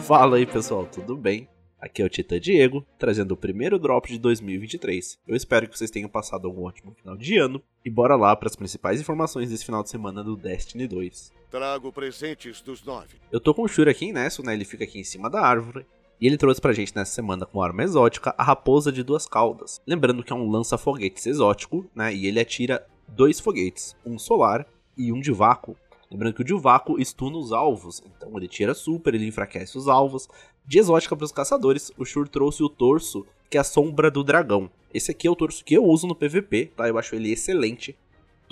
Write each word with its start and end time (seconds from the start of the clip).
Fala 0.00 0.36
aí 0.36 0.44
pessoal, 0.44 0.84
tudo 0.84 1.16
bem? 1.16 1.48
Aqui 1.80 2.02
é 2.02 2.04
o 2.04 2.08
Tita 2.08 2.38
Diego, 2.38 2.84
trazendo 2.98 3.32
o 3.32 3.36
primeiro 3.36 3.78
drop 3.78 4.08
de 4.08 4.18
2023. 4.18 5.18
Eu 5.26 5.34
espero 5.34 5.68
que 5.68 5.76
vocês 5.76 5.90
tenham 5.90 6.08
passado 6.08 6.50
um 6.50 6.62
ótimo 6.64 6.94
final 6.94 7.16
de 7.16 7.38
ano 7.38 7.62
e 7.84 7.90
bora 7.90 8.14
lá 8.14 8.36
para 8.36 8.48
as 8.48 8.54
principais 8.54 9.00
informações 9.00 9.50
desse 9.50 9.64
final 9.64 9.82
de 9.82 9.90
semana 9.90 10.22
do 10.22 10.36
Destiny 10.36 10.86
2. 10.86 11.32
Trago 11.50 11.92
presentes 11.92 12.60
dos 12.60 12.84
nove. 12.84 13.16
Eu 13.30 13.40
tô 13.40 13.54
com 13.54 13.62
o 13.62 13.68
em 14.00 14.12
Nesso, 14.12 14.44
né? 14.44 14.54
Ele 14.54 14.64
fica 14.64 14.84
aqui 14.84 14.98
em 14.98 15.04
cima 15.04 15.30
da 15.30 15.40
árvore. 15.40 15.86
E 16.22 16.26
ele 16.28 16.38
trouxe 16.38 16.60
pra 16.60 16.72
gente 16.72 16.94
nessa 16.94 17.10
semana 17.10 17.44
com 17.44 17.60
arma 17.60 17.82
exótica 17.82 18.32
a 18.38 18.44
Raposa 18.44 18.92
de 18.92 19.02
Duas 19.02 19.26
Caudas. 19.26 19.80
Lembrando 19.84 20.22
que 20.22 20.32
é 20.32 20.36
um 20.36 20.48
lança-foguetes 20.48 21.26
exótico, 21.26 21.84
né? 21.92 22.14
E 22.14 22.28
ele 22.28 22.38
atira 22.38 22.86
dois 23.08 23.40
foguetes, 23.40 23.96
um 24.06 24.16
solar 24.20 24.64
e 24.96 25.12
um 25.12 25.18
de 25.18 25.32
vácuo. 25.32 25.76
Lembrando 26.08 26.34
que 26.34 26.42
o 26.42 26.44
de 26.44 26.54
vácuo 26.54 26.96
estuna 27.00 27.36
os 27.36 27.50
alvos, 27.50 28.00
então 28.06 28.30
ele 28.36 28.46
tira 28.46 28.72
super, 28.72 29.16
ele 29.16 29.26
enfraquece 29.26 29.76
os 29.76 29.88
alvos. 29.88 30.28
De 30.64 30.78
exótica 30.78 31.16
para 31.16 31.24
os 31.24 31.32
caçadores, 31.32 31.90
o 31.98 32.04
Shur 32.04 32.28
trouxe 32.28 32.62
o 32.62 32.68
torso, 32.68 33.26
que 33.50 33.58
é 33.58 33.60
a 33.60 33.64
sombra 33.64 34.08
do 34.08 34.22
dragão. 34.22 34.70
Esse 34.94 35.10
aqui 35.10 35.26
é 35.26 35.30
o 35.30 35.34
torso 35.34 35.64
que 35.64 35.74
eu 35.74 35.84
uso 35.84 36.06
no 36.06 36.14
PVP, 36.14 36.70
tá? 36.76 36.86
Eu 36.88 36.98
acho 36.98 37.16
ele 37.16 37.32
excelente. 37.32 37.96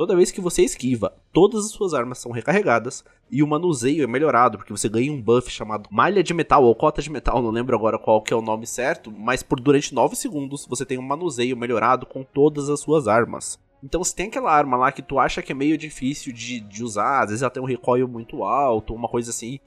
Toda 0.00 0.16
vez 0.16 0.30
que 0.30 0.40
você 0.40 0.62
esquiva, 0.62 1.12
todas 1.30 1.66
as 1.66 1.72
suas 1.72 1.92
armas 1.92 2.16
são 2.16 2.32
recarregadas 2.32 3.04
e 3.30 3.42
o 3.42 3.46
manuseio 3.46 4.02
é 4.02 4.06
melhorado, 4.06 4.56
porque 4.56 4.72
você 4.72 4.88
ganha 4.88 5.12
um 5.12 5.20
buff 5.20 5.50
chamado 5.50 5.90
malha 5.92 6.22
de 6.22 6.32
metal 6.32 6.64
ou 6.64 6.74
cota 6.74 7.02
de 7.02 7.10
metal, 7.10 7.42
não 7.42 7.50
lembro 7.50 7.76
agora 7.76 7.98
qual 7.98 8.22
que 8.22 8.32
é 8.32 8.36
o 8.36 8.40
nome 8.40 8.66
certo, 8.66 9.12
mas 9.12 9.42
por 9.42 9.60
durante 9.60 9.94
9 9.94 10.16
segundos 10.16 10.64
você 10.66 10.86
tem 10.86 10.96
um 10.96 11.02
manuseio 11.02 11.54
melhorado 11.54 12.06
com 12.06 12.24
todas 12.24 12.70
as 12.70 12.80
suas 12.80 13.06
armas. 13.06 13.58
Então 13.84 14.02
se 14.02 14.16
tem 14.16 14.28
aquela 14.28 14.50
arma 14.50 14.74
lá 14.74 14.90
que 14.90 15.02
tu 15.02 15.18
acha 15.18 15.42
que 15.42 15.52
é 15.52 15.54
meio 15.54 15.76
difícil 15.76 16.32
de, 16.32 16.60
de 16.60 16.82
usar, 16.82 17.24
às 17.24 17.28
vezes 17.28 17.42
ela 17.42 17.50
tem 17.50 17.62
um 17.62 17.66
recoil 17.66 18.08
muito 18.08 18.42
alto, 18.42 18.94
uma 18.94 19.06
coisa 19.06 19.28
assim, 19.28 19.60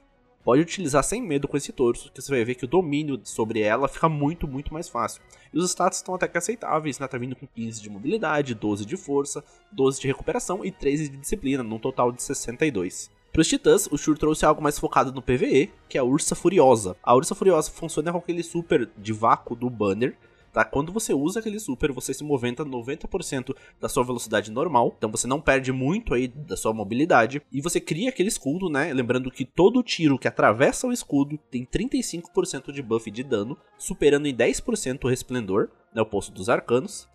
pode 0.44 0.62
utilizar 0.62 1.02
sem 1.02 1.22
medo 1.22 1.48
com 1.48 1.56
esse 1.56 1.72
torso, 1.72 2.12
que 2.12 2.20
você 2.20 2.30
vai 2.30 2.44
ver 2.44 2.54
que 2.54 2.66
o 2.66 2.68
domínio 2.68 3.18
sobre 3.24 3.60
ela 3.60 3.88
fica 3.88 4.08
muito, 4.08 4.46
muito 4.46 4.72
mais 4.72 4.88
fácil. 4.88 5.22
E 5.52 5.58
os 5.58 5.70
status 5.70 5.98
estão 5.98 6.14
até 6.14 6.28
que 6.28 6.36
aceitáveis, 6.36 6.98
né? 6.98 7.08
Tá 7.08 7.16
vindo 7.16 7.34
com 7.34 7.46
15 7.46 7.80
de 7.80 7.88
mobilidade, 7.88 8.54
12 8.54 8.84
de 8.84 8.96
força, 8.96 9.42
12 9.72 10.00
de 10.00 10.06
recuperação 10.06 10.64
e 10.64 10.70
13 10.70 11.08
de 11.08 11.16
disciplina, 11.16 11.62
num 11.62 11.78
total 11.78 12.12
de 12.12 12.22
62. 12.22 13.10
Para 13.32 13.40
os 13.40 13.48
titãs, 13.48 13.88
o 13.90 13.98
Shur 13.98 14.16
trouxe 14.16 14.44
algo 14.44 14.62
mais 14.62 14.78
focado 14.78 15.10
no 15.10 15.20
PvE, 15.20 15.72
que 15.88 15.98
é 15.98 16.00
a 16.00 16.04
Ursa 16.04 16.36
Furiosa. 16.36 16.96
A 17.02 17.16
Ursa 17.16 17.34
Furiosa 17.34 17.70
funciona 17.70 18.12
com 18.12 18.18
aquele 18.18 18.44
super 18.44 18.88
de 18.96 19.12
vácuo 19.12 19.56
do 19.56 19.68
banner, 19.68 20.16
tá? 20.54 20.64
Quando 20.64 20.92
você 20.92 21.12
usa 21.12 21.40
aquele 21.40 21.58
super, 21.58 21.92
você 21.92 22.14
se 22.14 22.22
movimenta 22.22 22.64
90% 22.64 23.54
da 23.80 23.88
sua 23.88 24.04
velocidade 24.04 24.52
normal, 24.52 24.94
então 24.96 25.10
você 25.10 25.26
não 25.26 25.40
perde 25.40 25.72
muito 25.72 26.14
aí 26.14 26.28
da 26.28 26.56
sua 26.56 26.72
mobilidade, 26.72 27.42
e 27.52 27.60
você 27.60 27.80
cria 27.80 28.08
aquele 28.08 28.28
escudo, 28.28 28.70
né? 28.70 28.92
Lembrando 28.94 29.30
que 29.30 29.44
todo 29.44 29.82
tiro 29.82 30.18
que 30.18 30.28
atravessa 30.28 30.86
o 30.86 30.92
escudo 30.92 31.36
tem 31.50 31.66
35% 31.66 32.72
de 32.72 32.82
buff 32.82 33.10
de 33.10 33.24
dano, 33.24 33.58
superando 33.76 34.26
em 34.26 34.34
10% 34.34 35.04
o 35.04 35.08
resplendor, 35.08 35.68
né? 35.92 36.00
O 36.00 36.06
poço 36.06 36.30
dos 36.32 36.48
arcanos. 36.48 37.08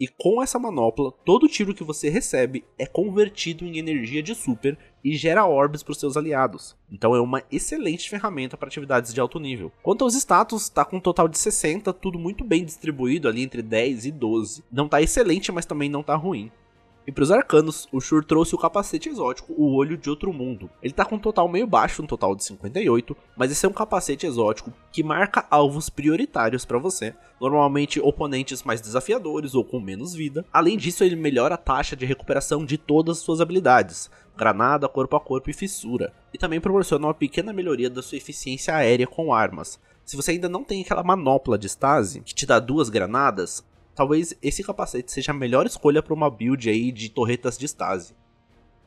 E 0.00 0.08
com 0.08 0.42
essa 0.42 0.58
manopla, 0.58 1.12
todo 1.24 1.48
tiro 1.48 1.74
que 1.74 1.84
você 1.84 2.08
recebe 2.08 2.64
é 2.78 2.86
convertido 2.86 3.64
em 3.64 3.78
energia 3.78 4.22
de 4.22 4.34
super 4.34 4.76
e 5.04 5.16
gera 5.16 5.46
orbes 5.46 5.82
para 5.82 5.92
os 5.92 5.98
seus 5.98 6.16
aliados. 6.16 6.76
Então 6.90 7.14
é 7.14 7.20
uma 7.20 7.42
excelente 7.50 8.08
ferramenta 8.08 8.56
para 8.56 8.68
atividades 8.68 9.12
de 9.12 9.20
alto 9.20 9.38
nível. 9.38 9.72
Quanto 9.82 10.04
aos 10.04 10.14
status, 10.14 10.68
tá 10.68 10.84
com 10.84 10.96
um 10.96 11.00
total 11.00 11.28
de 11.28 11.38
60, 11.38 11.92
tudo 11.92 12.18
muito 12.18 12.44
bem 12.44 12.64
distribuído 12.64 13.28
ali 13.28 13.42
entre 13.42 13.62
10 13.62 14.06
e 14.06 14.10
12. 14.10 14.64
Não 14.70 14.88
tá 14.88 15.00
excelente, 15.02 15.52
mas 15.52 15.66
também 15.66 15.88
não 15.88 16.02
tá 16.02 16.14
ruim. 16.14 16.50
E 17.06 17.10
para 17.10 17.22
os 17.22 17.32
arcanos, 17.32 17.88
o 17.90 18.00
Shur 18.00 18.24
trouxe 18.24 18.54
o 18.54 18.58
capacete 18.58 19.08
exótico, 19.08 19.52
o 19.56 19.74
Olho 19.74 19.96
de 19.96 20.08
Outro 20.08 20.32
Mundo. 20.32 20.70
Ele 20.80 20.92
tá 20.92 21.04
com 21.04 21.16
um 21.16 21.18
total 21.18 21.48
meio 21.48 21.66
baixo, 21.66 22.02
um 22.02 22.06
total 22.06 22.36
de 22.36 22.44
58, 22.44 23.16
mas 23.36 23.50
esse 23.50 23.66
é 23.66 23.68
um 23.68 23.72
capacete 23.72 24.24
exótico 24.24 24.72
que 24.92 25.02
marca 25.02 25.44
alvos 25.50 25.90
prioritários 25.90 26.64
para 26.64 26.78
você, 26.78 27.12
normalmente 27.40 28.00
oponentes 28.00 28.62
mais 28.62 28.80
desafiadores 28.80 29.54
ou 29.54 29.64
com 29.64 29.80
menos 29.80 30.14
vida. 30.14 30.44
Além 30.52 30.76
disso, 30.76 31.02
ele 31.02 31.16
melhora 31.16 31.56
a 31.56 31.58
taxa 31.58 31.96
de 31.96 32.06
recuperação 32.06 32.64
de 32.64 32.78
todas 32.78 33.18
as 33.18 33.24
suas 33.24 33.40
habilidades, 33.40 34.08
granada, 34.36 34.88
corpo 34.88 35.16
a 35.16 35.20
corpo 35.20 35.50
e 35.50 35.54
fissura, 35.54 36.12
e 36.32 36.38
também 36.38 36.60
proporciona 36.60 37.08
uma 37.08 37.14
pequena 37.14 37.52
melhoria 37.52 37.90
da 37.90 38.02
sua 38.02 38.18
eficiência 38.18 38.76
aérea 38.76 39.08
com 39.08 39.34
armas. 39.34 39.78
Se 40.04 40.16
você 40.16 40.32
ainda 40.32 40.48
não 40.48 40.64
tem 40.64 40.82
aquela 40.82 41.02
manopla 41.02 41.58
de 41.58 41.68
stase, 41.68 42.20
que 42.20 42.34
te 42.34 42.46
dá 42.46 42.58
duas 42.58 42.88
granadas, 42.88 43.64
talvez 43.94 44.34
esse 44.42 44.62
capacete 44.62 45.12
seja 45.12 45.32
a 45.32 45.34
melhor 45.34 45.66
escolha 45.66 46.02
para 46.02 46.14
uma 46.14 46.30
build 46.30 46.68
aí 46.68 46.90
de 46.90 47.08
torretas 47.08 47.58
de 47.58 47.66
stase. 47.66 48.14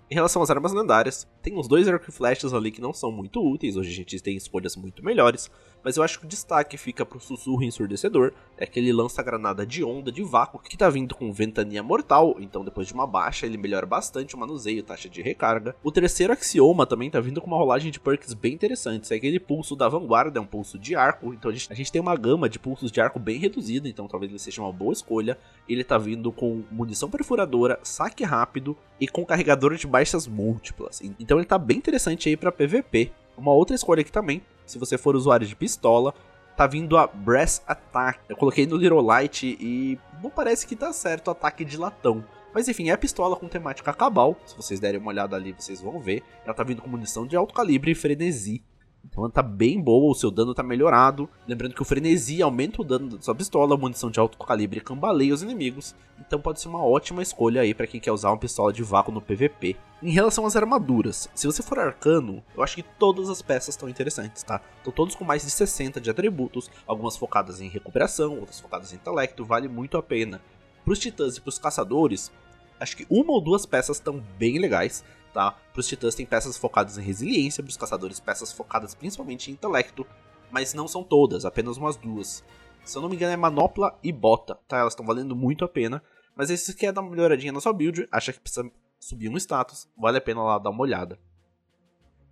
Em 0.10 0.14
relação 0.14 0.42
às 0.42 0.52
armas 0.52 0.72
lendárias, 0.72 1.28
tem 1.42 1.58
uns 1.58 1.68
dois 1.68 1.88
arco 1.88 2.12
flashes 2.12 2.54
ali 2.54 2.72
que 2.72 2.82
não 2.82 2.94
são 2.94 3.12
muito 3.12 3.44
úteis, 3.44 3.76
hoje 3.76 3.90
a 3.90 3.94
gente 3.94 4.22
tem 4.22 4.38
escolhas 4.38 4.76
muito 4.76 5.04
melhores, 5.04 5.50
mas 5.86 5.98
eu 5.98 6.04
acho 6.04 6.20
que 6.20 6.26
o 6.26 6.28
destaque 6.28 6.78
fica 6.78 7.06
pro 7.06 7.20
sussurro 7.20 7.64
ensurdecedor, 7.64 8.34
é 8.58 8.64
aquele 8.64 8.92
lança-granada 8.92 9.64
de 9.68 9.84
onda 9.84 10.12
de 10.12 10.24
vácuo 10.24 10.60
que 10.60 10.76
tá 10.76 10.90
vindo 10.90 11.14
com 11.14 11.32
ventania 11.32 11.84
mortal, 11.84 12.38
então 12.40 12.66
depois 12.66 12.88
de 12.88 12.94
uma 12.96 13.06
baixa 13.06 13.46
ele 13.46 13.56
melhora 13.56 13.86
bastante 13.86 14.34
o 14.34 14.40
manuseio, 14.40 14.82
taxa 14.82 15.08
de 15.08 15.22
recarga. 15.22 15.76
O 15.84 15.92
terceiro 15.92 16.34
axioma 16.34 16.88
também 16.88 17.12
tá 17.12 17.20
vindo 17.20 17.40
com 17.40 17.46
uma 17.46 17.58
rolagem 17.58 17.92
de 17.92 18.00
perks 18.00 18.34
bem 18.34 18.54
interessantes, 18.54 19.12
é 19.12 19.16
aquele 19.16 19.40
pulso 19.40 19.76
da 19.76 19.88
vanguarda, 19.88 20.40
é 20.40 20.42
um 20.42 20.46
pulso 20.48 20.80
de 20.80 20.96
arco, 20.96 21.36
então 21.36 21.52
a 21.52 21.54
gente, 21.54 21.72
a 21.72 21.76
gente 21.76 21.92
tem 21.92 22.02
uma 22.02 22.16
gama 22.16 22.50
de 22.50 22.58
pulsos 22.58 22.92
de 22.92 23.00
arco 23.00 23.20
bem 23.20 23.38
reduzida, 23.38 23.88
então 23.88 24.08
talvez 24.08 24.32
ele 24.32 24.40
seja 24.40 24.62
uma 24.64 24.74
boa 24.74 24.92
escolha. 24.92 25.38
Ele 25.70 25.84
tá 25.84 26.00
vindo 26.00 26.32
com 26.32 26.64
munição 26.72 27.12
perfuradora, 27.12 27.80
saque 27.84 28.24
rápido 28.24 28.76
e 29.00 29.08
com 29.08 29.24
carregador 29.24 29.76
de 29.76 29.86
baixas 29.86 30.26
múltiplas, 30.26 31.00
então 31.20 31.38
ele 31.38 31.46
tá 31.46 31.60
bem 31.60 31.78
interessante 31.78 32.28
aí 32.28 32.36
para 32.36 32.52
PVP. 32.52 33.12
Uma 33.38 33.52
outra 33.52 33.76
escolha 33.76 34.02
aqui 34.02 34.12
também 34.12 34.42
se 34.66 34.80
você 34.80 34.98
for 34.98 35.16
usuário 35.16 35.46
de 35.46 35.56
pistola, 35.56 36.14
tá 36.58 36.66
vindo 36.66 36.98
a 36.98 37.08
Brass 37.08 37.62
Attack. 37.68 38.20
Eu 38.28 38.36
coloquei 38.36 38.66
no 38.66 38.76
Little 38.76 39.02
Light 39.02 39.58
e 39.60 40.00
não 40.22 40.30
parece 40.30 40.66
que 40.66 40.76
tá 40.76 40.92
certo 40.92 41.28
o 41.28 41.32
ataque 41.32 41.64
de 41.64 41.78
latão. 41.78 42.24
Mas 42.54 42.68
enfim, 42.68 42.90
é 42.90 42.94
a 42.94 42.98
pistola 42.98 43.36
com 43.36 43.48
temática 43.48 43.94
cabal. 43.94 44.36
Se 44.46 44.56
vocês 44.56 44.80
derem 44.80 45.00
uma 45.00 45.10
olhada 45.10 45.36
ali, 45.36 45.54
vocês 45.54 45.82
vão 45.82 46.00
ver. 46.00 46.24
Ela 46.44 46.54
tá 46.54 46.64
vindo 46.64 46.82
com 46.82 46.90
munição 46.90 47.28
de 47.28 47.36
alto 47.36 47.54
calibre 47.54 47.92
e 47.92 47.96
frenesi. 47.96 48.64
Então 49.06 49.24
ela 49.24 49.32
tá 49.32 49.44
bem 49.44 49.80
boa, 49.80 50.12
o 50.12 50.16
seu 50.16 50.32
dano 50.32 50.54
tá 50.54 50.64
melhorado. 50.64 51.30
Lembrando 51.48 51.76
que 51.76 51.82
o 51.82 51.86
frenesi 51.86 52.42
aumenta 52.42 52.82
o 52.82 52.86
dano 52.86 53.10
da 53.10 53.22
sua 53.22 53.36
pistola, 53.36 53.78
munição 53.78 54.10
de 54.10 54.20
alto 54.20 54.38
calibre 54.38 54.82
cambaleia 54.82 55.34
os 55.34 55.44
inimigos. 55.44 55.96
Então 56.20 56.42
pode 56.42 56.60
ser 56.60 56.68
uma 56.68 56.84
ótima 56.84 57.22
escolha 57.22 57.62
aí 57.62 57.74
para 57.74 57.88
quem 57.88 58.00
quer 58.00 58.12
usar 58.12 58.30
uma 58.30 58.38
pistola 58.38 58.74
de 58.74 58.84
vácuo 58.84 59.12
no 59.12 59.22
PVP. 59.22 59.76
Em 60.02 60.12
relação 60.12 60.46
às 60.46 60.56
armaduras, 60.56 61.30
se 61.34 61.48
você 61.48 61.64
for 61.64 61.80
arcano, 61.80 62.44
eu 62.56 62.64
acho 62.64 62.76
que 62.76 62.84
todas 62.84 63.30
as 63.30 63.42
peças 63.42 63.70
estão 63.70 63.88
interessantes, 63.88 64.44
tá? 64.44 64.62
Estão 64.78 64.92
todos 64.92 65.16
com 65.16 65.24
mais 65.24 65.44
de 65.44 65.52
60 65.52 66.02
de 66.02 66.10
atributos, 66.10 66.70
algumas 66.86 67.16
focadas 67.16 67.62
em 67.62 67.70
recuperação, 67.70 68.40
outras 68.40 68.60
focadas 68.60 68.92
em 68.92 68.96
intelecto, 68.96 69.46
vale 69.46 69.68
muito 69.68 69.98
a 69.98 70.04
pena. 70.04 70.42
Para 70.84 70.94
os 70.94 71.00
titãs 71.00 71.38
e 71.38 71.42
para 71.42 71.50
os 71.50 71.58
caçadores, 71.58 72.32
acho 72.80 72.98
que 72.98 73.08
uma 73.10 73.32
ou 73.32 73.42
duas 73.42 73.66
peças 73.66 73.98
estão 73.98 74.22
bem 74.38 74.60
legais 74.60 75.04
tá? 75.36 75.52
Para 75.52 75.80
os 75.82 75.88
titãs 75.88 76.16
tem 76.16 76.26
peças 76.26 76.56
focadas 76.56 76.98
em 76.98 77.02
resiliência, 77.02 77.62
para 77.62 77.70
os 77.70 77.76
caçadores 77.76 78.22
peças 78.22 78.54
focadas 78.54 78.96
principalmente 78.96 79.52
em 79.52 79.54
intelecto, 79.54 80.08
mas 80.50 80.74
não 80.74 80.88
são 80.88 81.04
todas, 81.04 81.44
apenas 81.44 81.76
umas 81.76 81.98
duas. 81.98 82.42
Se 82.86 82.98
eu 82.98 83.02
não 83.02 83.10
me 83.10 83.18
engano 83.18 83.34
é 83.34 83.38
manopla 83.38 84.00
e 84.02 84.14
bota, 84.14 84.56
tá? 84.66 84.78
Elas 84.78 84.94
estão 84.94 85.06
valendo 85.06 85.36
muito 85.36 85.66
a 85.66 85.68
pena, 85.68 86.02
mas 86.38 86.48
se 86.48 86.58
você 86.58 86.74
quer 86.74 86.94
dar 86.94 87.02
uma 87.02 87.12
melhoradinha 87.12 87.52
na 87.52 87.60
sua 87.60 87.74
build, 87.74 88.08
acha 88.10 88.32
que 88.32 88.40
precisa 88.40 88.72
subir 88.98 89.28
um 89.28 89.36
status, 89.36 89.90
vale 89.98 90.20
a 90.20 90.22
pena 90.22 90.42
lá 90.42 90.58
dar 90.58 90.70
uma 90.70 90.82
olhada. 90.82 91.20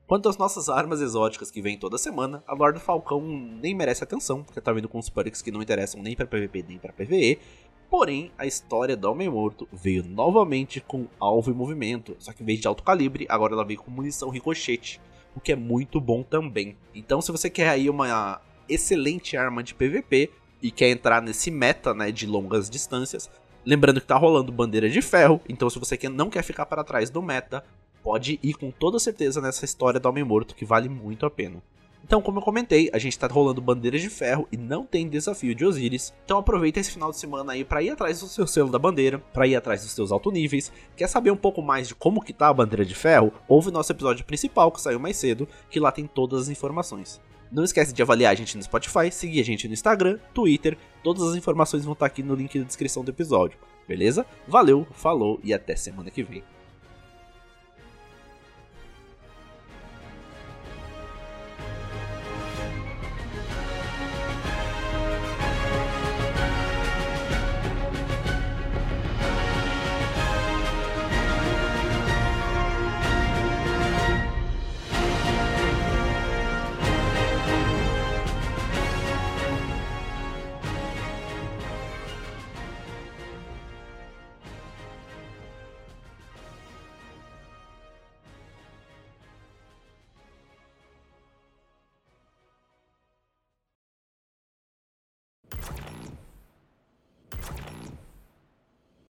Quanto 0.08 0.30
às 0.30 0.38
nossas 0.38 0.70
armas 0.70 1.02
exóticas 1.02 1.52
que 1.52 1.62
vêm 1.62 1.78
toda 1.78 1.98
semana, 1.98 2.42
a 2.48 2.54
Lord 2.54 2.80
Falcão 2.80 3.22
nem 3.22 3.76
merece 3.76 4.04
atenção, 4.04 4.44
porque 4.44 4.62
tá 4.62 4.72
vindo 4.72 4.88
com 4.88 5.00
uns 5.00 5.10
perks 5.10 5.42
que 5.42 5.52
não 5.52 5.62
interessam 5.62 6.02
nem 6.02 6.16
para 6.16 6.26
PVP 6.26 6.64
nem 6.68 6.78
para 6.78 6.94
PVE, 6.94 7.40
Porém, 7.94 8.32
a 8.40 8.48
história 8.48 8.98
do 8.98 9.08
Homem 9.12 9.30
Morto 9.30 9.68
veio 9.72 10.04
novamente 10.04 10.82
com 10.82 11.06
alvo 11.20 11.52
e 11.52 11.54
movimento, 11.54 12.16
só 12.18 12.34
que 12.34 12.42
em 12.42 12.46
vez 12.48 12.60
de 12.60 12.68
alto 12.68 12.82
calibre, 12.82 13.28
agora 13.30 13.54
ela 13.54 13.64
veio 13.64 13.80
com 13.80 13.92
munição 13.92 14.32
ricochete, 14.32 15.00
o 15.36 15.40
que 15.40 15.52
é 15.52 15.56
muito 15.56 16.02
bom 16.02 16.24
também. 16.24 16.76
Então, 16.96 17.22
se 17.22 17.32
você 17.32 17.52
quer 17.52 17.70
aí 17.70 17.92
uma 17.92 18.42
excelente 18.68 19.38
arma 19.38 19.62
de 19.62 19.76
PVP 19.76 20.32
e 20.60 20.72
quer 20.72 20.90
entrar 20.90 21.22
nesse 21.22 21.52
meta 21.52 21.94
né, 21.94 22.12
de 22.12 22.26
longas 22.26 22.68
distâncias, 22.68 23.30
lembrando 23.64 24.02
que 24.02 24.08
tá 24.08 24.18
rolando 24.18 24.52
bandeira 24.52 24.90
de 24.90 25.00
ferro, 25.00 25.40
então 25.48 25.70
se 25.70 25.78
você 25.78 25.96
não 26.10 26.32
quer 26.32 26.42
ficar 26.42 26.66
para 26.66 26.84
trás 26.84 27.12
do 27.12 27.22
meta, 27.22 27.64
pode 28.02 28.40
ir 28.42 28.56
com 28.56 28.72
toda 28.72 28.98
certeza 28.98 29.40
nessa 29.40 29.66
história 29.66 30.00
do 30.00 30.10
Homem 30.10 30.24
Morto 30.24 30.56
que 30.56 30.66
vale 30.66 30.90
muito 30.90 31.28
a 31.28 31.30
pena. 31.30 31.62
Então, 32.06 32.22
como 32.22 32.40
eu 32.40 32.44
comentei, 32.44 32.90
a 32.92 32.98
gente 32.98 33.18
tá 33.18 33.28
rolando 33.28 33.62
bandeiras 33.62 34.02
de 34.02 34.10
ferro 34.10 34.46
e 34.52 34.58
não 34.58 34.86
tem 34.86 35.08
desafio 35.08 35.56
de 35.56 35.66
Osiris. 35.66 36.14
Então 36.26 36.38
aproveita 36.38 36.80
esse 36.80 36.92
final 36.92 37.12
de 37.12 37.18
semana 37.18 37.54
aí 37.54 37.64
para 37.64 37.82
ir 37.82 37.92
atrás 37.92 38.20
do 38.20 38.28
seu 38.28 38.46
selo 38.46 38.70
da 38.70 38.78
bandeira, 38.78 39.20
para 39.20 39.48
ir 39.48 39.56
atrás 39.56 39.82
dos 39.82 39.92
seus 39.92 40.12
alto 40.12 40.30
níveis. 40.30 40.72
Quer 40.98 41.08
saber 41.08 41.32
um 41.32 41.38
pouco 41.38 41.62
mais 41.62 41.88
de 41.88 41.96
como 41.96 42.22
que 42.22 42.34
tá 42.34 42.50
a 42.50 42.54
bandeira 42.54 42.84
de 42.84 42.94
ferro? 42.94 43.32
Ouve 43.48 43.72
nosso 43.72 43.92
episódio 43.92 44.26
principal 44.26 44.72
que 44.72 44.82
saiu 44.82 45.00
mais 45.00 45.16
cedo, 45.16 45.48
que 45.70 45.80
lá 45.80 45.92
tem 45.92 46.06
todas 46.06 46.44
as 46.44 46.50
informações. 46.50 47.22
Não 47.50 47.64
esquece 47.64 47.94
de 47.94 48.02
avaliar 48.02 48.34
a 48.34 48.36
gente 48.36 48.58
no 48.58 48.64
Spotify, 48.64 49.10
seguir 49.10 49.40
a 49.40 49.46
gente 49.46 49.68
no 49.68 49.74
Instagram, 49.74 50.20
Twitter, 50.34 50.78
todas 51.04 51.24
as 51.24 51.36
informações 51.36 51.86
vão 51.86 51.94
estar 51.94 52.08
aqui 52.08 52.22
no 52.22 52.36
link 52.36 52.58
da 52.58 52.66
descrição 52.66 53.04
do 53.04 53.12
episódio, 53.12 53.60
beleza? 53.88 54.26
Valeu, 54.48 54.88
falou 54.92 55.40
e 55.44 55.54
até 55.54 55.76
semana 55.76 56.10
que 56.10 56.24
vem. 56.24 56.44